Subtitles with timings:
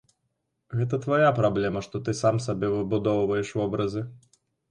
[0.77, 4.01] Гэта твая праблема, што ты сам сабе выбудоўваеш вобразы.